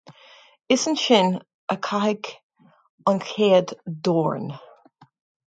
[0.73, 1.27] Is ansin
[1.73, 2.39] a caitheadh
[3.09, 3.67] an chéad
[4.05, 4.47] dorn